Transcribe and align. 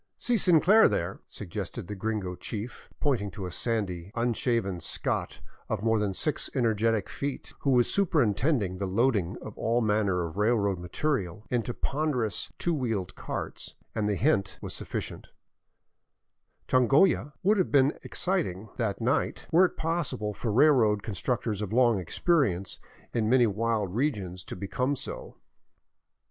"See 0.27 0.35
Sinclair 0.35 0.87
there," 0.87 1.19
suggested 1.27 1.85
the 1.85 1.93
gringo 1.93 2.33
chief, 2.35 2.89
pointing 2.99 3.29
to 3.29 3.45
a 3.45 3.51
sandy, 3.51 4.11
unshaven 4.15 4.79
Scot 4.79 5.41
of 5.69 5.83
more 5.83 5.99
than 5.99 6.15
six 6.15 6.49
energetic 6.55 7.07
feet, 7.07 7.53
who 7.59 7.69
was 7.69 7.87
superintending 7.93 8.79
the 8.79 8.87
loading 8.87 9.37
of 9.43 9.55
all 9.59 9.79
manner 9.79 10.25
of 10.25 10.37
railroad 10.37 10.79
material 10.79 11.45
into 11.51 11.71
ponderous 11.75 12.51
two 12.57 12.73
wheeled 12.73 13.13
carts; 13.13 13.75
and 13.93 14.09
the 14.09 14.15
hint 14.15 14.57
was 14.59 14.73
sufficient 14.73 15.27
Changolla 16.67 17.33
would 17.43 17.59
have 17.59 17.71
been 17.71 17.93
excited 18.01 18.69
that 18.77 19.01
night 19.01 19.45
were 19.51 19.65
it 19.65 19.77
possible 19.77 20.33
for 20.33 20.51
railroad 20.51 21.03
constructors 21.03 21.61
of 21.61 21.71
long 21.71 21.99
experience 21.99 22.79
in 23.13 23.29
many 23.29 23.45
wild 23.45 23.93
regions 23.93 24.43
to 24.45 24.55
be 24.55 24.67
come 24.67 24.95
so. 24.95 25.37